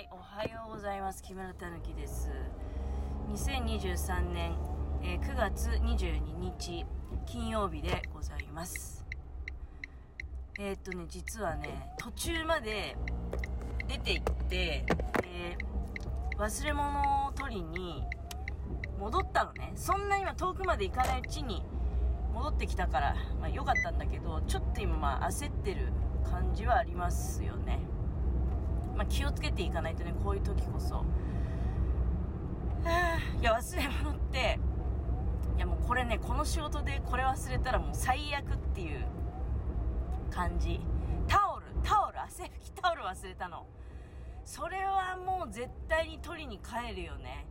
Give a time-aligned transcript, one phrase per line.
[0.00, 1.22] はい、おはようございます。
[1.22, 2.30] 木村たぬきです。
[3.34, 4.56] 2023年、
[5.02, 6.86] えー9月22日、
[7.26, 9.04] 金曜日でございます。
[10.58, 12.96] えーっとね、実はね、途中まで
[13.88, 14.86] 出て行って、
[15.20, 15.58] で
[16.38, 18.02] 忘れ物を取りに
[18.98, 19.72] 戻ったのね。
[19.74, 21.62] そんなには遠くまで行かないうちに
[22.32, 25.92] 戻ってきたから、まあ良かったんだけど、ちょっと今まあ焦ってる
[26.24, 27.80] 感じはありますよね。
[29.00, 31.02] まあ、気をつけていかないとねこういう時こそ。
[33.40, 34.58] いや忘れ物って
[35.56, 39.06] いやもうこれねこの仕事でこれ忘れたらもう最悪っていう
[40.30, 40.80] 感じ。
[41.26, 43.64] タオルタオル汗拭きタオル忘れたの。
[44.44, 47.46] それはもう絶対に取りに帰るよね。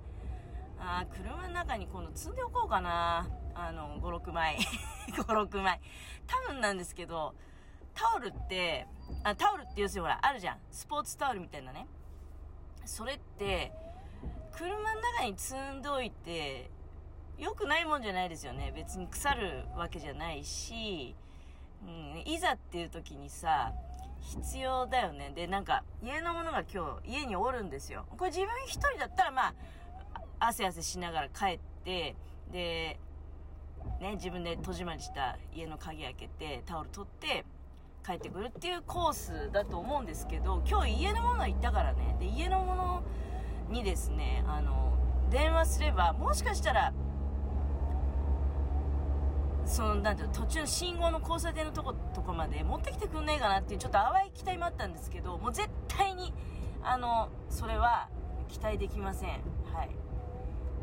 [0.77, 3.27] あー車の中に今度積んでおこうかな。
[3.55, 4.59] あの56枚。
[5.17, 5.81] 56枚。
[6.27, 7.33] 多分なんですけど
[7.99, 8.87] タオルって
[9.23, 10.57] あタオルって要するにほらあるじゃん。
[10.71, 11.85] スポーツタオルみたいなね。
[12.85, 13.73] それって
[14.53, 16.69] 車の中に積んどいて
[17.37, 18.71] 良くないもんじゃないですよね。
[18.73, 21.13] 別に腐るわけじゃないし、
[21.85, 23.73] うん、いざっていう時にさ
[24.21, 25.33] 必要だよね。
[25.35, 28.05] でなんか家のものが今日家におるんですよ。
[28.17, 29.53] これ自分一人だったらまあ
[30.39, 32.15] 汗汗しながら帰って
[32.51, 32.97] で
[33.99, 37.45] ね自分で戸締まりした家の鍵開けてタオル取って
[38.05, 42.17] 帰ってくるっていうコースだと思うんですけど今日家のもの行ったからね。
[42.19, 43.03] で家のもの
[43.69, 44.97] にですねあの
[45.29, 46.93] 電話すればもしかしたら
[49.65, 56.33] そのなんていうの途中の信号の交差点のとことかまで持ってきてくんねえかなっていうちょっと淡い期待もあったんですけどもう絶対に
[56.81, 58.09] あのそれは
[58.47, 59.29] 期待できません。
[59.29, 59.95] はい。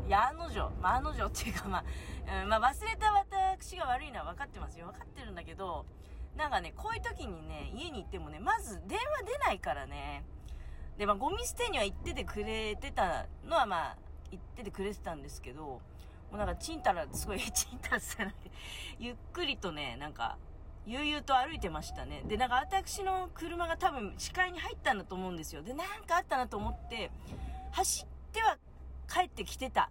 [0.07, 4.85] いや案の定、まあ、案の定っていうかまあ、うんまあ、忘れた私が悪いのは分かってますよ。
[4.85, 5.85] 分かってるんだけど
[6.37, 10.23] なんかね、こういう時にね、家に行ってもね、まず電話出ないからね。
[10.97, 13.97] で、まあ、ゴミ捨てには行っててくれてたのは、まあ、
[14.31, 15.81] 行っててくれてたんですけど、も
[16.33, 18.33] うなんか、ちんたら、すごい、 ちんたらする
[18.99, 20.37] ゆっくりとね、なんか、
[20.85, 22.21] 悠々と歩いてましたね。
[22.25, 25.63] で、なんか、私の車が多分、視界に入ったんだと思うんですよ。
[25.63, 27.11] で、なんかあったなと思って、
[27.71, 28.57] 走っては
[29.07, 29.89] 帰ってきてた。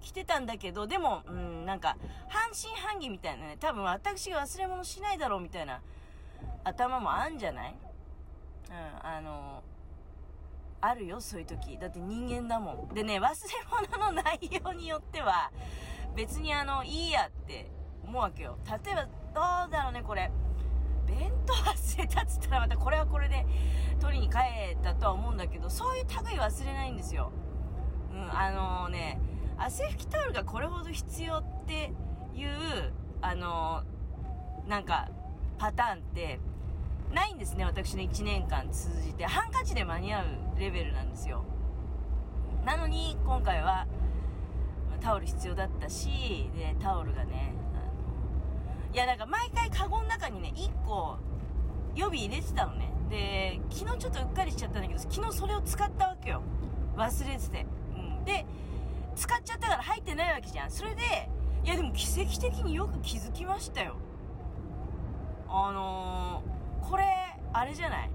[0.00, 1.96] 来てたんだけど、でも、うん、なんか、
[2.28, 5.80] 半信半疑みたいなね、多分私が忘れ物しないだろうみたいな
[6.64, 7.76] 頭もあんじゃない？
[8.70, 9.62] うん、あの、
[10.80, 11.76] あるよ、そういう時。
[11.78, 12.94] だって人間だもん。
[12.94, 13.30] でね、忘れ
[13.96, 15.50] 物の内容によっては、
[16.14, 17.70] 別にあの、いいやって
[18.04, 18.58] 思うわけよ。
[18.84, 20.30] 例えば、どうだろうね、これ。
[21.06, 23.46] 弁当忘れたっつったらまたこれはこれで
[23.98, 24.38] 取りに帰
[24.78, 27.32] ったとは思うんだけど、そういう類忘れないんですよ。
[28.12, 29.18] うん、あのね、
[29.58, 31.92] 汗拭きタオルがこれほど必要って
[32.34, 32.48] いう、
[33.20, 33.82] あの
[34.68, 35.08] なんか、
[35.58, 36.38] パターンって、
[37.12, 39.24] ないんですね、私の1年間通じて。
[39.24, 40.24] ハンカチで間に合う
[40.58, 41.42] レベルなんですよ。
[42.64, 43.86] なのに、今回は、
[45.00, 47.54] タオル必要だったし、で、タオルがね、
[48.92, 51.16] いや、なんか毎回カゴの中にね、1個、
[51.94, 52.92] 予備入れてたのね。
[53.08, 56.42] で、昨日ちょっとうっかりしちゃったんだけど、昨日それを使ったわけよ。
[56.96, 57.66] 忘れてて。
[57.94, 58.24] うん。
[58.24, 58.44] で、
[59.18, 60.70] 使っちゃったから入ってないわけじゃん。
[60.70, 61.28] それで、
[61.64, 63.96] いやでも奇跡的によく気づきましたよ。
[65.48, 67.04] あのー、これ、
[67.52, 68.10] あれじゃない？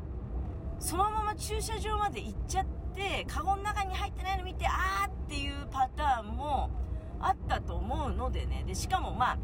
[0.79, 2.65] そのまま駐車場まで行っちゃっ
[2.95, 6.71] て、カゴの中に入ってないの見て、あーっていうパターンも
[7.19, 8.63] あったと思うのでね。
[8.65, 9.37] で、しかもまあ、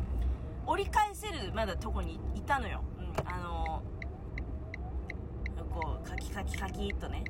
[0.66, 2.84] 折り返せるまだとこにいたのよ。
[2.98, 7.26] うん、あのー、こう、カキカキカキっとね。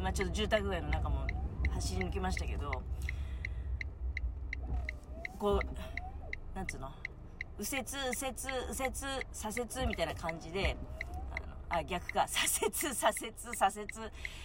[0.00, 1.26] まあちょっと住宅街の中も
[1.72, 2.70] 走り抜けましたけど、
[5.42, 6.88] こう、なんつうの？
[7.58, 8.36] 右折、右折、
[8.70, 10.76] 右折、左折みたいな感じで、
[11.32, 13.88] あの、あ、逆か、 左折、左折、左折、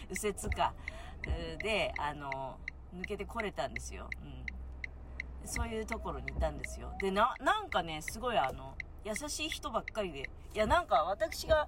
[0.10, 0.74] 右折か、
[1.60, 2.58] で、あの、
[2.96, 4.10] 抜けてこれたんですよ。
[4.24, 5.48] うん。
[5.48, 6.92] そういうところにいたんですよ。
[7.00, 8.76] で、な、なんかね、すごいあの、
[9.06, 10.22] 優しい人ばっかりで、
[10.56, 11.68] いや、なんか私が、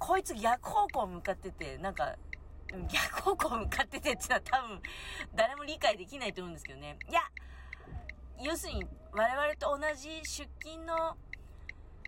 [0.00, 2.16] こいつ逆方向向かってて、なんか、
[2.90, 4.82] 逆方向向かっててってのは多分、
[5.36, 6.98] 誰も理解できないと思うんですけどね。
[7.08, 7.20] いや、
[8.40, 11.16] 要するに我々と同じ出勤の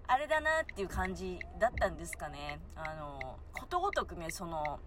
[0.07, 2.61] あれだなっていう感じだったんですかね。
[2.77, 4.81] あの、ことごとくね、その、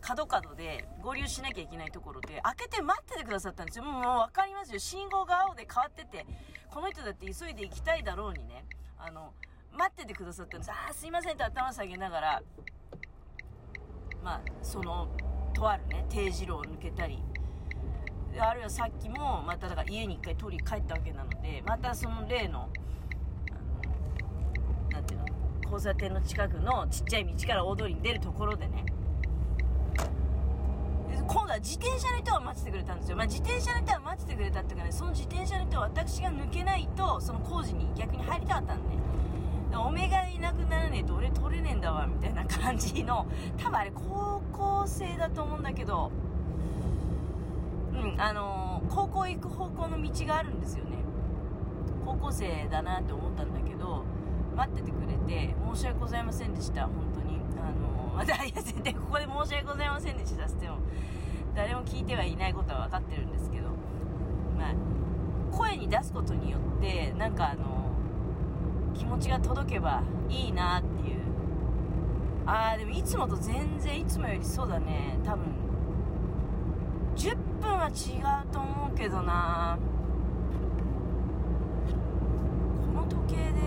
[0.00, 3.84] 角角で合流しなきゃいけないところで開けて待っててくださったんですよ。
[3.84, 4.78] もう分かりますよ。
[4.78, 6.24] 信号が青で変わってて、
[6.70, 8.64] この人だって急いで行きたいだろうにね、
[8.96, 9.34] あの、
[9.72, 10.70] 待っててくださったんです。
[10.70, 12.42] あーすいませんって頭下げながら、
[14.22, 15.08] まあ、その、
[15.52, 17.22] とあるね、定時路を抜けたり、
[18.40, 22.68] あるいはさっきもまただから家に一回取り帰ったわけなのでまたその例の
[23.50, 23.54] あ
[23.86, 25.26] のなんていうの
[25.64, 28.84] 交差点の近くのちっちゃい道から大通りに出るところでね
[31.28, 33.16] 今度は自転車の人は待っててくれたんですよ。
[33.16, 38.98] まあ、自転車の人は待っててくれたっていうかね、その自転車の人は私が抜けないと、その工事に逆に入りたかったんでね。
[39.76, 43.26] おめがいなくならねえと俺取れねえんだわ、みたいな感じの、
[43.58, 46.10] 多分あれ高校生だと思うんだけど、
[48.18, 50.98] あのー、高校行く方向の道があるんですよね。
[52.04, 54.02] 高校生だなって思ったんだけど、
[54.56, 57.38] 待っててくれて、申し訳ございませんでした、本当に。
[57.62, 60.78] あのー、また、いや、絶対ここで申し訳ございませんでしたっても、
[61.54, 63.68] 誰も聞いてはいないことは分かってるんですけど、
[64.58, 64.74] まあ、
[65.56, 67.92] 声に出すことによって、なんかあの
[68.94, 71.18] 気持ちが届けばいいなっていう。
[72.46, 75.44] あー、でもいつもと全然、いつもよりそうだね、多分、
[77.14, 77.90] 10分は違
[78.48, 79.78] うと思うけどな
[82.86, 83.60] この時計で、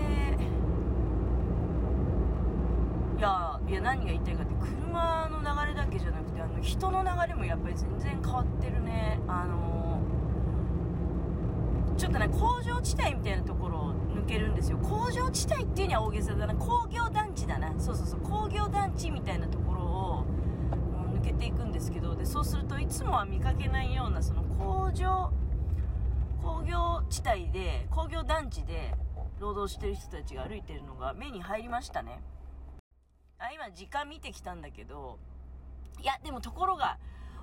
[3.18, 9.20] いや、いや何が言いたいかって、車の流れだけじゃなくて、あの、人の流れもやっぱり全然変わってるね。
[9.28, 10.00] あの
[11.96, 14.78] ちょっとね、工場地帯みたいなところを抜けるんですよ。
[14.78, 16.54] 工場地帯っていうには大げさだな。
[16.56, 17.72] 工業団地だな。
[17.78, 18.20] そうそうそう。
[18.20, 19.61] 工業団地みたいなとこ
[21.42, 25.32] ていくんですけど、で、そうするといつもは見かけないような、その工場、
[26.40, 28.94] 工業地帯で、工業団地で
[29.40, 32.22] 労働してる人たちが歩いてるのが目に入りましたね。
[33.38, 35.18] あ、今時間見てきたんだけど、
[36.00, 36.98] いや、でもところが、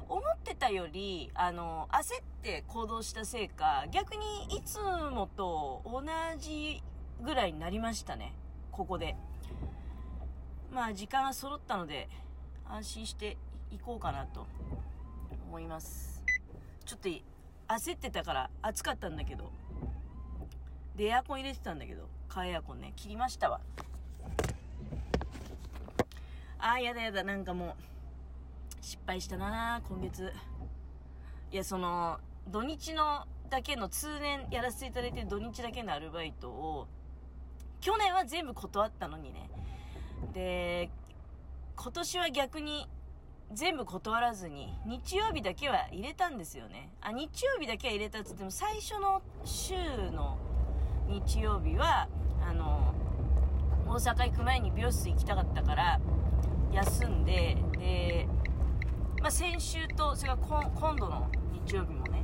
[0.07, 6.01] 思ってたより、あの、焦って行動したせいか、逆にいつもと同
[6.39, 6.81] じ
[7.21, 8.33] ぐらいになりましたね。
[8.71, 9.17] ここで。
[10.71, 12.07] まあ、時間が揃ったので、
[12.65, 13.37] 安心して
[13.71, 14.47] 行こうかなと
[15.47, 16.23] 思います。
[16.85, 17.09] ちょっと
[17.67, 19.51] 焦ってたから暑かったんだけど、
[20.95, 23.61] で、エアコン入れてたんだけど、カーエアコンね、切りましたわ。
[26.57, 27.75] あー、やだやだ、なんかもう、
[28.81, 30.33] 失敗したな今月。
[31.51, 36.87] いや、その、土日のだけの通年やらせていただいてる土日だけのアルバイトを、
[37.81, 39.49] 去年は全部断ったのにね。
[40.33, 40.89] で、
[41.75, 42.89] 今年は逆に
[43.53, 46.91] 全部断らずに、日曜日だけは入れたんですよね。
[47.01, 49.75] あ、日曜日だけは入れたっつっても、最初の週
[50.11, 50.37] の
[51.07, 52.07] 日曜日は、
[52.41, 52.93] あの、
[53.87, 55.99] 大阪行く前に美容室行きたかったから、
[56.71, 58.27] 休んで、で、
[59.21, 61.29] まあ、先週とそれから今度の
[61.67, 62.23] 日曜日もね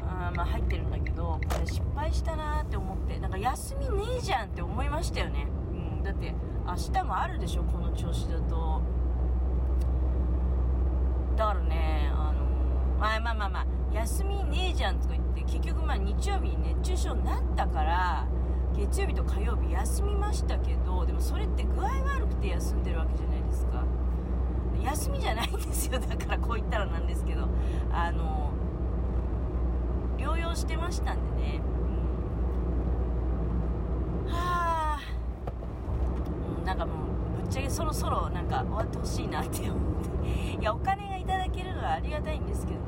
[0.00, 6.34] あまあ入ってるんだけどこれ失敗したなって思ってなんか休みねえじゃんって思いましたよね、うん、だって
[6.66, 8.80] 明日もあるでしょこの調子だと
[11.36, 18.28] だからねあのまあまあまあ休みねえじゃんとか言って結局まあ日曜日に熱中症になったから
[18.76, 23.82] 月曜日と火曜日休みましたけどでもそれって具合悪くて休んでるわけじゃないですか。
[24.80, 27.48] 休みじゃないんですよだからこう言ったらなんですけど
[27.90, 28.52] あの
[30.16, 31.60] 療養してましたんでね、
[34.26, 35.00] うん、はあ。
[36.64, 36.92] なんかも
[37.38, 40.60] うぶっちゃけそろそろなんか終わってほしいなって思って。
[40.60, 42.85] いやお金がいただけるのはありがたいんですけど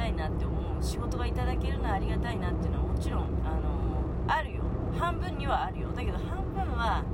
[0.00, 0.82] たいなって思う。
[0.82, 4.62] 仕事がいただけるのはありがたいなっていうのはもちろんあのあるよ。
[4.98, 5.88] 半分にはあるよ。
[5.94, 7.04] だけど半分は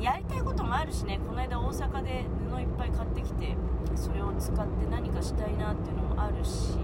[0.00, 1.20] やりたいこともあるしね。
[1.26, 3.54] この間大阪で布いっぱい買ってきて
[3.94, 6.78] それを使って何かしたいなっていうのもあるし。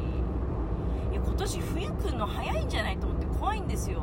[1.10, 4.02] いや今年冬来るの早いんじゃないと思って怖いんですよ。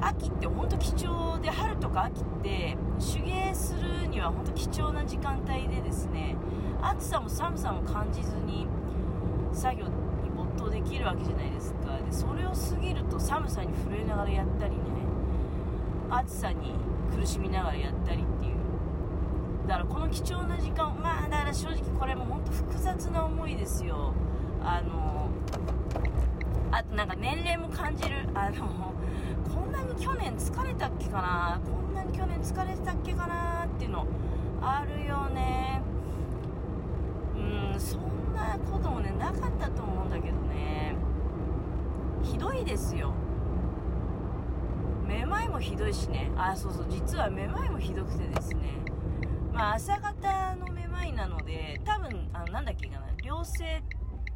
[0.00, 6.36] 秋って本当貴重で春とか秋って手芸するには本当貴重な時間帯でですね
[6.80, 8.68] 暑さも寒さも感じずに
[9.58, 9.90] 作業に
[10.36, 11.96] 没頭できるわけじゃないですか。
[11.96, 14.78] でそれを過ぎると寒さに震えながらやったりね
[16.08, 16.74] 暑さに
[17.14, 18.54] 苦しみながらやったりっていう。
[19.66, 24.14] だからこの貴重な時間まあだから正直これも本当複雑な思いですよ。
[24.62, 25.28] あの
[26.70, 28.28] あとなんか年齢も感じる。
[28.34, 28.92] あの
[29.52, 31.60] こんなに去年疲れたっけかな。
[31.64, 34.06] こんなに去年疲れてたっけかなっていうの
[34.62, 35.82] あるよね。
[37.48, 40.94] うんそんなこともねなかったと思うんだけどね。
[42.22, 43.12] ひどいですよ。
[45.06, 46.30] めまいもひどいしね。
[46.36, 46.86] あそうそう。
[46.90, 48.78] 実はめまいもひどくてですね。
[49.52, 53.06] まあ朝方のめまいなので多分あのなんだっけかな。
[53.24, 53.82] 良性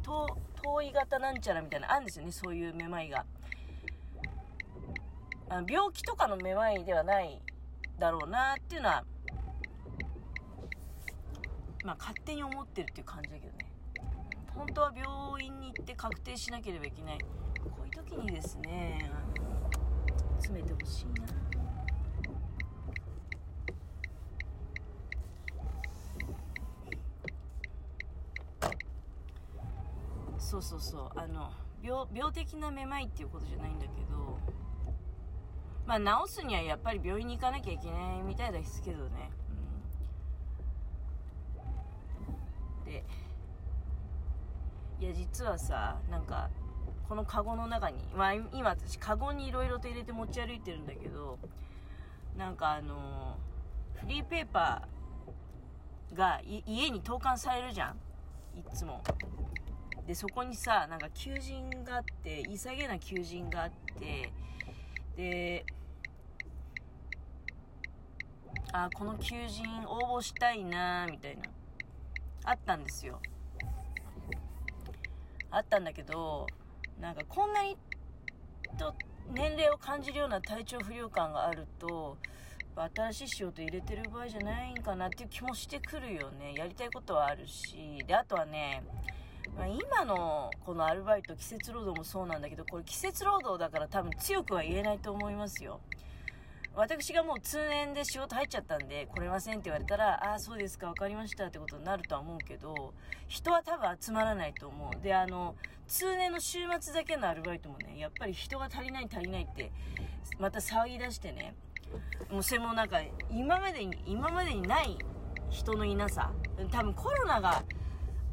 [0.01, 0.27] と
[0.61, 2.31] 遠い型なんちゃらみたいなあるんですよね。
[2.31, 3.25] そういうめまいが。
[5.49, 7.39] あ病気とかのめまいではない
[7.99, 9.03] だろうなっていうのは
[11.83, 13.69] まあ、勝手に思ってるっていう感じだけどね。
[14.55, 17.17] 本当は病院に行って確定しなければいけない。
[17.63, 19.11] こういう時にですね
[20.37, 21.27] 詰めてほしいな。
[30.37, 31.19] そうそうそう。
[31.19, 34.39] あの病病的なめまいっていうことじゃないんだけど
[35.85, 39.31] まあ治すにはやっぱり病院に行かなきゃいけないみたいですけどね。
[45.03, 46.49] いや実はさなんか
[47.09, 51.37] このカゴの中に、まあ、今私カゴにいろいろと入れて持ち歩いてるんだけど
[52.37, 53.37] なんかあの
[53.99, 57.95] フリーペーパーが家に投函されるじゃん。
[58.57, 59.03] いつも。
[60.07, 64.31] でそこにさなんか求人があって潔げな求人があって
[65.17, 65.65] で
[68.71, 71.43] あこの求人応募したいなみたいな
[72.45, 73.19] あったんですよ。
[75.53, 76.47] あったんだけど
[76.99, 77.77] なんかこんなに
[78.77, 78.93] と
[79.31, 82.17] 年齢を感じるような体調不良感があると
[82.95, 88.83] 新しい仕事入れてる場合じゃないんかなっていう気もしてくるよねやりたいことはあるしであとはね
[89.55, 95.79] ま、今のこのアルバイト、季節労働もそうなんだけど、これ季節労働だから多分強くは言えないと思いますよ。
[96.75, 102.93] 私がもう通年で仕事入っちゃったんで、来れませんって言われたら、ああ、そうですか、分かりましたってことになるとは思うけど、
[103.27, 105.01] 人は多分集まらないと思う。
[105.03, 105.55] で、あの、
[105.87, 109.71] 通年の週末だけのアルバイトもね、やっぱり人が足りない足りないって、
[110.39, 111.53] また騒ぎ出してね、
[112.31, 114.97] もうそれもなんか、今までに、今までにない
[115.51, 116.31] 人のいなさ、
[116.71, 117.63] 多分コロナが、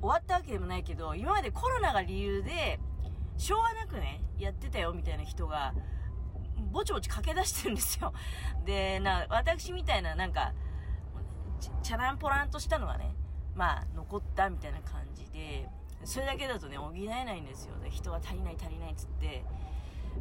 [0.00, 2.80] 終わったわけでもないけど、今までコロナが理由で、
[3.36, 5.74] しょうがなくね、やってたよみたいな人が、
[6.72, 8.12] ぼちぼち駆け出してるんですよ。
[8.64, 10.52] で、な、私みたいな、なんか、
[11.82, 13.14] チャランポランとしたのがね、
[13.54, 15.68] まあ、残ったみたいな感じで、
[16.04, 17.78] それだけだとね、補えないんですよ。
[17.78, 19.44] で人が足りない足りないっつって、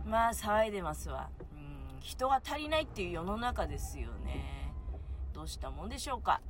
[0.06, 1.30] まあ、騒いでますわ。
[1.54, 4.74] うん、人が足りないっていう世の中ですよね。
[5.34, 6.42] どうしたもんでしょうか。